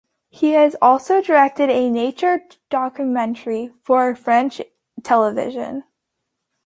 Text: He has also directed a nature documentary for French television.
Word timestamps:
He 0.31 0.53
has 0.53 0.75
also 0.81 1.21
directed 1.21 1.69
a 1.69 1.87
nature 1.91 2.41
documentary 2.71 3.71
for 3.83 4.15
French 4.15 4.59
television. 5.03 5.83